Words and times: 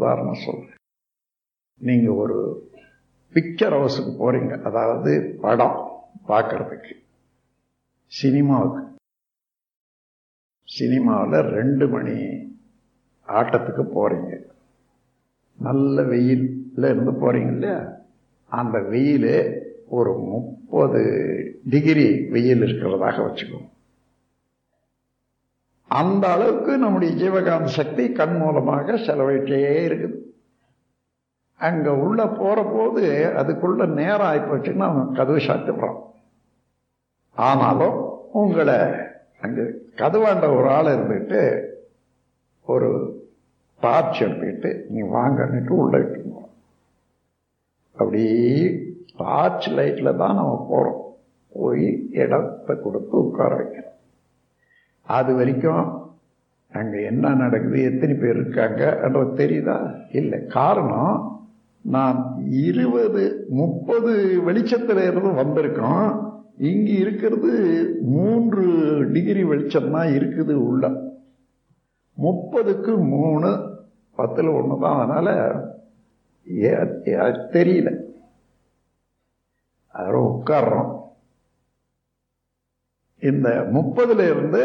உதாரணம் 0.00 0.42
சொல்கிறேன் 0.46 0.78
நீங்கள் 1.80 2.18
ஒரு 2.22 2.38
பிக்சர் 3.34 3.76
ஹவுஸுக்கு 3.76 4.12
போகிறீங்க 4.20 4.54
அதாவது 4.68 5.12
படம் 5.40 5.78
பார்க்கறதுக்கு 6.28 6.94
சினிமாவுக்கு. 8.12 8.82
சினிமாவில் 10.68 11.46
ரெண்டு 11.58 11.84
மணி 11.88 12.16
ஆட்டத்துக்கு 13.28 13.84
போகிறீங்க 13.94 14.32
நல்ல 15.58 16.02
வெயில்ல 16.12 16.84
இருந்து 16.92 17.12
போகிறீங்க 17.22 17.52
இல்லையா? 17.54 17.80
அந்த 18.52 18.76
வெயில் 18.92 19.32
ஒரு 19.98 20.12
முப்பது 20.32 21.02
டிகிரி 21.72 22.06
வெயில் 22.34 22.62
இருக்கிறதாக 22.62 23.16
வச்சுக்கோங்க. 23.26 23.68
அந்த 25.98 26.24
அளவுக்கு 26.34 26.72
நம்முடைய 26.78 27.12
ஜீவகாந்த 27.20 27.70
சக்தி 27.78 28.04
கண் 28.18 28.34
மூலமாக 28.40 28.96
செலவிட்டே 29.06 29.60
இருக்குது. 29.86 30.18
அங்கே 31.60 31.92
உள்ள 32.04 32.20
போகிற 32.40 32.58
போது 32.74 33.02
அதுக்குள்ள 33.40 33.86
நேரம் 33.98 34.28
ஆகிப்போச்சுன்னா 34.28 34.86
அவன் 34.90 35.16
கதவு 35.18 35.40
சாத்துடுறான். 35.46 35.98
ஆனாலும் 37.36 37.98
உங்களை 38.40 38.78
அங்கே 39.44 39.64
கதவாண்ட 40.00 40.46
ஒரு 40.58 40.68
ஆள் 40.76 40.90
இருந்துட்டு 40.94 41.40
ஒரு 42.66 42.88
டார்ச் 43.80 44.22
எடுத்துக்கிட்டு 44.24 44.70
நீ 44.92 45.00
வாங்கன்னுட்டு 45.16 45.74
உள்ளே 45.82 45.98
இட்டுருவோம் 46.04 46.50
அப்படி 47.96 48.24
டார்ச் 49.22 49.68
லைட்டில் 49.78 50.18
தான் 50.22 50.38
நம்ம 50.40 50.66
போகிறோம் 50.70 51.00
போய் 51.52 51.86
இடத்தை 52.22 52.74
கொடுத்து 52.84 53.16
உட்கார 53.24 53.52
வைக்கணும். 53.60 53.99
அது 55.18 55.34
வரைக்கும் 55.34 55.84
அங்கே 56.72 57.04
என்ன 57.04 57.34
நடக்குது 57.34 57.82
எத்தனை 57.82 58.14
பேர் 58.14 58.40
இருக்காங்கன்றது 58.40 59.30
தெரியுதா? 59.42 59.76
இல்லை. 60.12 60.46
காரணம் 60.46 61.14
நான் 61.82 62.18
இருபது 62.50 63.46
முப்பது 63.48 64.42
வெளிச்சத்தில் 64.42 65.02
இருந்து 65.02 65.30
வந்திருக்கோம். 65.42 66.08
இங்கே 66.58 66.92
இருக்கிறது 66.92 67.52
மூன்று 68.02 68.64
டிகிரி 69.12 69.44
வெளிச்சம் 69.44 69.90
தான் 69.90 70.12
இருக்குது 70.18 70.54
உள்ள. 70.68 70.88
முப்பதுக்கு 72.16 72.92
மூணு 73.08 73.50
பத்தில் 74.16 74.48
ஒன்று 74.48 74.76
தான் 74.80 75.00
அதனால 75.00 75.28
தெரியல. 77.56 77.90
அதோட 79.94 80.18
உட்கார்றோம். 80.32 80.90
இந்த 83.20 83.48
முப்பதுல 83.72 84.22
இருந்து 84.32 84.62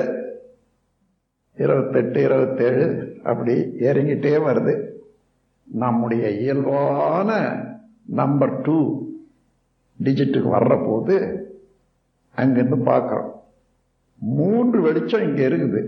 இருபத்தெட்டு 1.57 2.21
இருபத்தேழு 2.23 2.85
அப்படி 3.23 3.53
இறங்கிட்டே 3.79 4.33
வருது. 4.47 4.73
நம்முடைய 5.63 6.29
இயல்பான 6.29 7.29
நம்பர் 8.05 8.61
டூ 8.61 8.77
டிஜிட்டுக்கு 10.03 10.49
வர்ற 10.57 10.85
போது 10.85 11.15
அங்கிருந்து 12.35 12.91
பார்க்குறோம். 12.91 13.31
மூன்று 14.17 14.81
வெளிச்சம் 14.81 15.21
இங்கே 15.21 15.47
இருக்குது. 15.47 15.81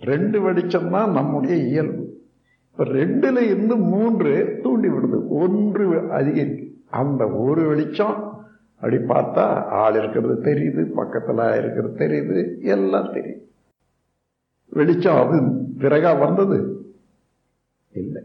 ரெண்டு 0.00 0.40
வெளிச்சம் 0.40 0.90
தான் 0.90 1.10
நம்முடைய 1.10 1.56
இயல்பு. 1.56 2.04
இப்போ 2.70 2.84
ரெண்டுல 2.84 3.38
இருந்து 3.38 3.76
மூன்று 3.76 4.58
தூண்டி 4.62 4.88
விடுது. 4.88 5.28
ஒன்று 5.28 6.10
அதிகரிக்கு. 6.10 6.66
அந்த 6.90 7.26
ஒரு 7.26 7.62
வெளிச்சம் 7.66 8.30
அப்படி 8.74 8.96
பார்த்தா 8.96 9.64
ஆள் 9.64 9.98
இருக்கிறது 9.98 10.34
தெரியுது 10.50 10.82
பக்கத்தில் 10.82 11.58
இருக்கிறது 11.58 11.94
தெரியுது 12.02 12.60
எல்லாம் 12.60 13.12
தெரியுது. 13.12 13.42
வெளிச்சம் 14.72 15.26
அது 15.26 15.40
பிறகா 15.78 16.18
வந்தது? 16.18 16.86
இல்லை. 17.92 18.22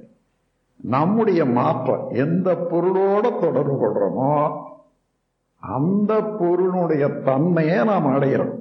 நம்முடைய 0.84 1.46
மாற்றம் 1.46 2.09
எந்த 2.09 2.68
பொருளோட 2.72 3.40
தொடர்பு 3.40 3.75
கொள்றோமோ 3.75 4.63
அந்த 5.59 6.22
பொருளுடைய 6.22 7.07
தன்மையை 7.07 7.84
நாம் 7.84 8.06
அடையிறோம். 8.06 8.56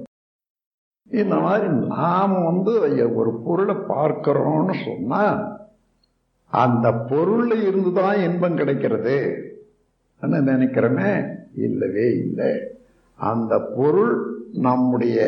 இந்த 1.11 1.35
மாதிரி 1.35 1.67
நாம் 1.67 2.43
வந்து 2.43 3.15
ஒரு 3.15 3.41
பொருளை 3.45 3.75
பார்க்கிறோம்னு 3.75 4.85
சொன்னா 4.85 5.23
அந்த 6.47 6.89
பொருள்ல 6.91 7.67
இருந்துதான் 7.67 8.17
இன்பம் 8.17 8.55
கிடைக்கிறது. 8.55 9.17
நினைக்கிறோமே? 10.21 11.35
இல்லவே 11.55 12.07
இல்லை. 12.17 12.59
அந்த 13.15 13.59
பொருள் 13.75 14.35
நம்முடைய 14.53 15.19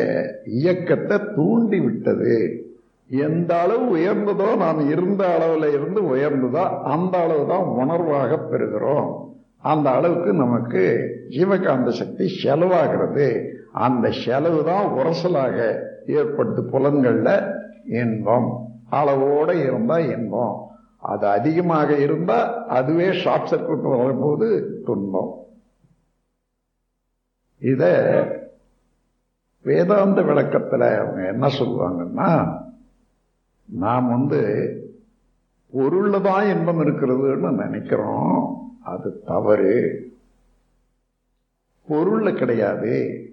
இயக்கத்தை 0.46 1.18
தூண்டி 1.34 1.80
விட்டது 1.80 2.39
எந்த 3.10 3.60
அளவு 3.60 3.96
உயர்ந்ததோ 3.96 4.56
நாம் 4.56 4.88
இருந்த 4.88 5.34
அளவில் 5.34 5.72
இருந்து 5.72 6.16
உயர்ந்ததோ 6.16 6.80
அந்த 6.82 7.18
அளவு 7.18 7.46
தான் 7.46 7.64
உணர்வாக 7.64 8.38
பெறுகிறோம். 8.50 9.28
அந்த 9.58 9.90
அளவுக்கு 9.90 10.32
நமக்கு 10.32 10.82
ஜீவகாந்த 11.28 11.88
சக்தி 11.88 12.40
செலவாகிறது. 12.44 13.48
அந்த 13.72 14.10
செலவு 14.10 14.64
தான் 14.64 14.86
உரசலாக 14.86 15.56
ஏற்படுத்து 16.06 16.62
புலன்களில் 16.62 17.54
இன்பம். 17.84 18.68
அளவோட 18.90 19.50
இருந்தால் 19.66 20.10
இன்பம். 20.10 20.56
அது 20.98 21.26
அதிகமாக 21.26 21.94
இருந்தால் 21.94 22.66
அதுவே 22.66 23.12
ஷார்ட் 23.12 23.48
சர்க்கியூட் 23.50 23.98
வரும்போது 23.98 24.80
துன்பம். 24.86 25.34
இதை 27.58 27.92
வேதாந்த 29.60 30.22
விளக்கத்தில் 30.22 30.80
அவங்க 30.80 31.26
என்ன 31.26 31.46
சொல்லுவாங்கன்னா 31.46 32.58
நாம் 33.72 34.08
வந்து 34.08 34.74
பொருளில் 35.72 36.22
தான் 36.22 36.46
இன்பம் 36.46 36.80
இருக்கிறதுன்னு 36.80 37.50
நினைக்கிறோம். 37.50 38.70
அது 38.82 39.22
தவறு. 39.26 40.02
பொருளில் 41.86 42.34
கிடையாது. 42.34 43.24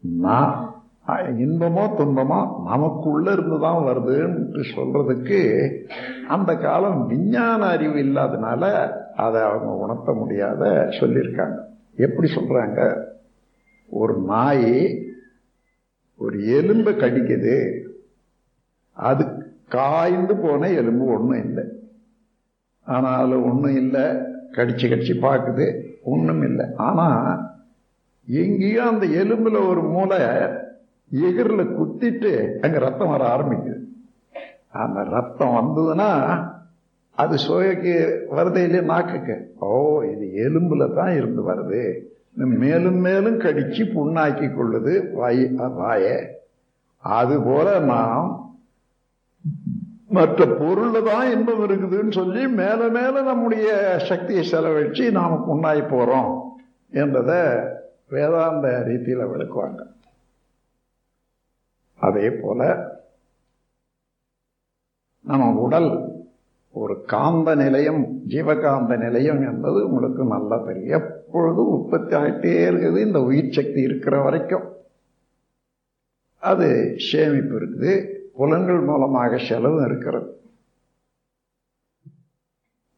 நான் 0.00 0.72
இன்பமோ 1.08 1.88
துன்பமோ 1.98 2.62
நமக்குள்ள 2.64 3.32
இருந்துதான் 3.32 3.82
வருதுன்னு 3.82 4.64
சொல்றதுக்கு 4.76 5.70
அந்த 6.28 6.56
காலம் 6.56 7.06
விஞ்ஞான 7.06 7.66
அறிவு 7.66 7.94
இல்லாதனால 7.94 8.90
அதை 9.16 9.42
அவங்க 9.42 9.66
உணர்த்த 9.66 10.12
முடியாத 10.12 10.86
சொல்லியிருக்காங்க. 11.00 11.56
எப்படி 11.96 12.34
சொல்றாங்க? 12.34 13.04
ஒரு 13.88 14.18
நாய் 14.18 15.02
ஒரு 16.16 16.38
எலும்பை 16.38 16.96
கடிக்குது. 16.96 17.83
அது 18.94 19.26
காய்ந்து 19.68 20.36
போன 20.36 20.70
எலும்பு 20.70 21.04
ஒன்றும் 21.06 21.44
இல்லை. 21.44 21.64
ஆனாலும் 22.84 23.44
ஒன்றும் 23.44 23.76
இல்லை. 23.76 24.02
கடிச்சு 24.52 24.88
கடிச்சு 24.88 25.14
பார்க்குது. 25.22 25.80
ஒன்றும் 26.02 26.42
இல்லை. 26.42 26.66
ஆனால் 26.76 27.52
எங்கேயும் 28.26 28.88
அந்த 28.88 29.06
எலும்பில் 29.06 29.68
ஒரு 29.68 29.82
மூளை 29.82 30.18
எகிரில் 31.22 31.78
குத்திட்டு 31.78 32.58
அங்கே 32.60 32.78
ரத்தம் 32.78 33.08
வர 33.08 33.36
ஆரம்பிக்குது. 33.36 33.82
அந்த 34.70 35.04
ரத்தம் 35.04 35.48
வந்ததுன்னா 35.48 36.10
அது 37.16 37.36
சோயக்கு 37.36 38.18
வருதே 38.30 38.56
இல்லையா 38.56 38.82
நாக்குக்கு. 38.82 39.54
ஓ 39.58 40.02
இது 40.02 40.48
எலும்புல 40.48 40.94
தான் 40.94 41.12
இருந்து 41.16 41.50
வருது. 41.50 41.98
மேலும் 42.34 42.96
மேலும் 42.96 43.40
கடிச்சு 43.40 43.82
புண்ணாக்கி 43.96 44.46
கொள்ளுது 44.48 45.12
வாய் 45.12 45.44
வாய. 45.58 46.26
அதுபோல 46.98 47.78
நாம் 47.78 48.43
மற்ற 50.14 50.44
பொருள்ல 50.44 51.02
தான் 51.02 51.30
இன்பம் 51.30 51.62
இருக்குதுன்னு 51.68 52.12
சொல்லி 52.12 52.48
மேல 52.48 52.88
மேல 52.88 53.22
நம்முடைய 53.22 53.66
சக்தியை 54.08 54.42
செலவழிச்சு 54.50 55.10
நாம 55.10 55.44
புண்ணாய் 55.48 55.90
போறோம் 55.92 56.30
என்றத 56.92 57.30
வேதாந்த 58.08 58.84
ரீதியில 58.86 59.22
விளக்குவாங்க. 59.32 59.82
அதே 61.96 62.30
போல 62.30 62.60
நம்ம 65.20 65.60
உடல் 65.60 65.90
ஒரு 66.72 67.04
காந்த 67.04 67.54
நிலையம் 67.54 68.02
ஜீவகாந்த 68.28 68.96
நிலையம் 68.98 69.42
என்பது 69.42 69.90
உங்களுக்கு 69.90 70.24
நல்லா 70.24 70.56
தெரியும். 70.56 71.00
எப்பொழுதும் 71.00 71.72
உற்பத்தி 71.76 72.16
ஆகிட்டே 72.16 72.54
இருக்குது. 72.70 72.98
இந்த 72.98 73.22
உயிர் 73.22 73.52
சக்தி 73.52 73.80
இருக்கிற 73.80 74.20
வரைக்கும். 74.20 74.66
அது 76.38 76.94
சேமிப்பு 76.96 77.54
இருக்குது. 77.60 78.13
புலன்கள் 78.34 78.80
மூலமாக 78.80 79.38
செலவு 79.38 79.84
இருக்கிறது. 79.84 80.40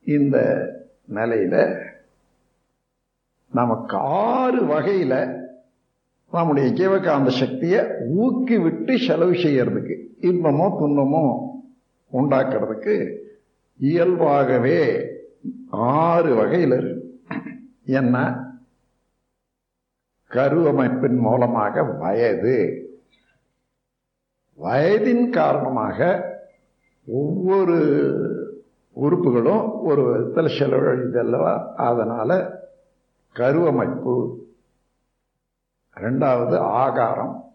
இந்த 0.05 0.37
நிலையில் 1.05 1.77
நமக்கு 3.53 3.97
ஆறு 3.97 4.67
வகையில் 4.67 5.45
நம்முடைய 6.31 6.69
ஜீவகாந்த 6.69 7.29
சக்தியை 7.29 7.85
ஊக்கிவிட்டு 8.19 9.07
செலவு 9.07 9.33
செய்யறதுக்கு 9.33 9.97
இன்பமோ 10.21 10.69
துன்பமோ 10.81 11.39
உண்டாக்குறதுக்கு 12.13 13.19
இயல்பாகவே 13.79 15.11
ஆறு 15.71 16.35
வகையில் 16.35 16.71
இருக்கு. 16.71 17.21
என்ன? 17.85 18.45
கருவமைப்பின் 20.29 21.19
மூலமாக 21.19 21.83
வயது. 21.83 22.81
வயதின் 24.63 25.31
காரணமாக 25.31 26.25
ஒவ்வொரு 27.07 27.77
உறுப்புகளும் 28.93 29.83
ஒரு 29.83 30.05
விதத்தில் 30.05 30.59
செலவழிதல்லவா 30.59 31.75
அதனால் 31.75 32.55
கருவமைப்பு. 33.33 34.39
ரெண்டாவது 35.95 36.57
ஆகாரம். 36.57 37.53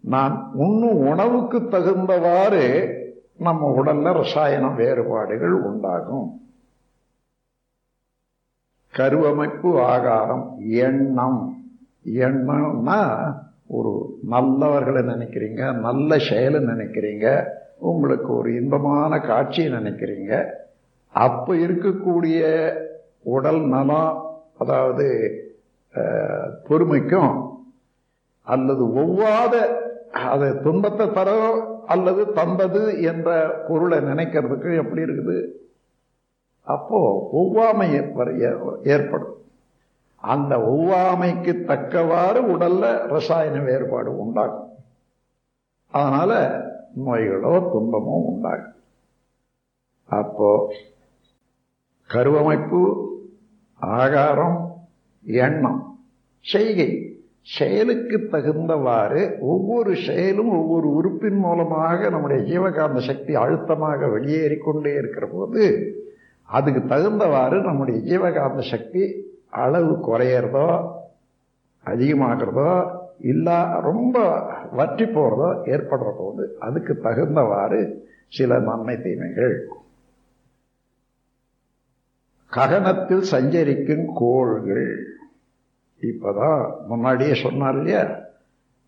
நான் 0.00 0.50
உண்ணும் 0.54 0.98
உணவுக்கு 0.98 1.58
தகுந்தவாறு 1.60 2.94
நம்ம 3.36 3.74
உடல்ல 3.76 4.12
ரசாயன 4.12 4.68
வேறுபாடுகள் 4.68 5.52
உண்டாகும். 5.52 6.40
கருவமைப்பு 8.90 9.80
ஆகாரம் 9.80 10.56
எண்ணம். 10.68 11.64
எண்ணம்னா 12.04 13.34
ஒரு 13.68 14.18
நல்லவர்களை 14.30 15.02
நினைக்கிறீங்க 15.04 15.80
நல்ல 15.80 16.18
செயலை 16.18 16.60
நினைக்கிறீங்க 16.60 17.46
உங்களுக்கு 17.78 18.36
ஒரு 18.36 18.54
இன்பமான 18.54 19.18
காட்சியை 19.20 19.72
நினைக்கிறீங்க 19.72 20.46
அப்போ 21.08 21.54
இருக்கக்கூடிய 21.54 22.40
உடல் 23.22 23.62
நலம் 23.66 24.22
அதாவது 24.58 25.06
பொறுமைக்கும் 26.68 27.34
அல்லது 28.42 28.84
ஒவ்வாத 28.94 29.84
அது 30.12 30.62
துன்பத்தை 30.62 31.06
தரோ 31.06 31.40
அல்லது 31.86 32.32
தந்தது 32.32 33.02
என்ற 33.02 33.48
பொருளை 33.68 33.98
நினைக்கிறதுக்கு 33.98 34.76
எப்படி 34.76 35.02
இருக்குது? 35.02 35.46
அப்போ 36.62 37.28
ஒவ்வாமை 37.32 37.88
ஏற்படும். 38.82 39.34
அந்த 40.26 40.52
ஒவ்வாமைக்கு 40.72 41.52
தக்கவாறு 41.64 42.40
உடல்ல 42.54 42.84
ரசாயன 43.14 43.56
வேறுபாடு 43.60 44.10
உண்டாகும். 44.16 44.70
அதனால 45.94 46.32
நோய்களோ 47.06 47.54
துன்பமோ 47.72 48.16
உண்டாகும். 48.30 48.72
அப்போ 50.08 50.50
கருவமைப்பு 52.10 52.80
ஆகாரம் 53.80 54.58
எண்ணம் 55.24 55.80
செய்கை 56.44 56.90
செயலுக்கு 57.56 58.16
தகுந்தவாறு 58.32 59.22
ஒவ்வொரு 59.52 59.92
செயலும் 60.06 60.50
ஒவ்வொரு 60.58 60.88
உறுப்பின் 60.98 61.38
மூலமாக 61.38 62.08
நம்முடைய 62.10 62.40
ஜீவகாந்த 62.50 63.00
சக்தி 63.08 63.32
அழுத்தமாக 63.42 64.08
வெளியேறி 64.08 64.56
கொண்டே 64.58 64.92
இருக்கிற 64.94 65.26
போது 65.26 65.64
அதுக்கு 66.48 66.82
தகுந்தவாறு 66.94 67.56
நம்முடைய 67.60 67.98
ஜீவகாந்த 68.08 68.62
சக்தி 68.72 69.02
அளவு 69.56 69.92
குறையிறதோ 70.06 70.68
அதிகமாகிறதோ 71.84 72.70
இல்லா 73.20 73.58
ரொம்ப 73.80 74.16
வற்றி 74.72 75.04
போகிறதோ 75.04 75.48
ஏற்படுற 75.66 76.12
போது 76.18 76.56
அதுக்கு 76.60 76.92
தகுந்தவாறு 77.02 77.80
சில 78.28 78.58
நன்மை 78.58 78.94
தீமைகள். 79.02 79.56
ககனத்தில் 82.52 83.28
சஞ்சரிக்கும் 83.32 84.06
கோள்கள். 84.14 84.90
இப்போதான் 86.00 86.62
முன்னாடியே 86.86 87.34
சொன்னார் 87.34 87.76
இல்லையா? 87.76 88.04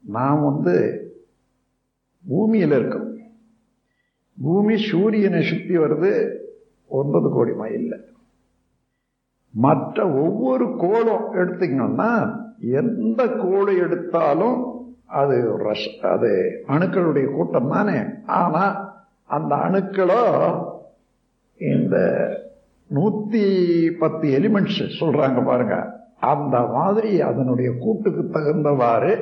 நாம் 0.00 0.42
வந்து 0.44 0.74
பூமியில் 2.28 2.72
இருக்கோம். 2.72 3.06
பூமி 4.42 4.74
சூரியனை 4.90 5.40
சுற்றி 5.42 5.76
வருது 5.78 6.10
ஒன்பது 6.88 7.28
கோடி 7.30 7.52
மைல் 7.52 7.88
மற்ற 9.64 10.10
ஒவ்வொரு 10.10 10.66
கோளும் 10.66 11.26
எடுத்தீங்கன்னா 11.34 12.37
எந்த 12.60 13.26
கோளை 13.26 13.76
எடுத்தாலும் 13.76 14.58
அது 15.06 15.56
ரஷ் 15.56 16.00
அது 16.14 16.62
அணுக்களுடைய 16.69 17.26
கூட்டம் 17.32 17.70
தானே. 17.70 17.99
ஆனால் 18.26 18.75
அந்த 19.25 19.55
அணுக்களோ 19.56 20.25
இந்த 21.56 21.96
நூத்தி 22.94 23.46
பத்து 23.99 24.26
எலிமெண்ட்ஸ் 24.38 24.81
சொல்றாங்க 25.00 25.44
பாருங்க. 25.44 25.76
அந்த 26.20 26.61
மாதிரி 26.61 27.20
அதனுடைய 27.20 27.70
கூட்டுக்கு 27.81 28.22
தகுந்தவாறு 28.32 29.12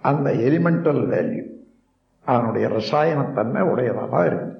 அந்த 0.00 0.30
எலிமெண்டல் 0.30 1.02
வேல்யூ 1.12 1.44
அதனுடைய 2.24 2.68
ரசாயனத்தன்மை 2.68 3.60
உடையதாக 3.60 4.26
இருக்கு. 4.26 4.50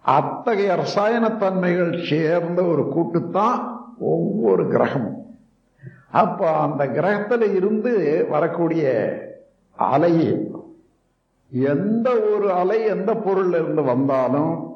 அத்தகைய 0.00 0.72
ரசாயனத்தன்மைகள் 0.84 1.92
சேர்ந்த 2.08 2.62
ஒரு 2.62 2.84
கூட்டுத்தான் 2.88 3.71
ஒவ்வொரு 3.98 4.64
கிரகமும். 4.64 5.20
அப்போ 6.10 6.50
அந்த 6.50 6.86
கிரகத்தில் 6.86 7.54
இருந்து 7.54 8.26
வரக்கூடிய 8.28 9.12
அலை 9.76 10.46
எந்த 11.50 12.20
ஒரு 12.34 12.52
அலை 12.52 12.84
எந்த 12.84 13.14
பொருள்ல 13.14 13.48
இருந்து 13.48 13.82
வந்தாலும் 13.82 14.70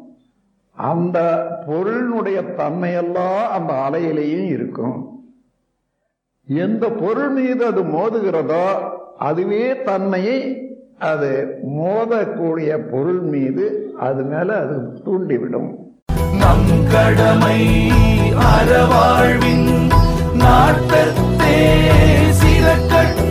அந்த 0.72 1.48
பொருளினுடைய 1.66 2.42
தன்மையெல்லாம் 2.56 3.46
அந்த 3.46 3.72
அலையிலேயும் 3.72 4.44
இருக்கும். 4.44 5.24
எந்த 6.48 6.88
பொருள் 6.88 7.28
மீது 7.28 7.64
அது 7.64 7.82
மோதுகிறதோ 7.82 8.90
அதுவே 9.18 9.82
தன்மையை 9.82 10.60
அது 10.98 11.58
மோதக்கூடிய 11.68 12.90
பொருள் 12.90 13.20
மீது 13.20 13.92
அது 13.98 14.24
மேல 14.24 14.56
அது 14.56 14.76
தூண்டிவிடும். 15.04 15.85
நம் 16.32 16.70
கடமை 16.90 17.60
அறவாழ்வின் 18.48 19.68
நாட்டத்தே 20.34 21.58
சில 22.32 22.66
கட்ட 22.88 23.25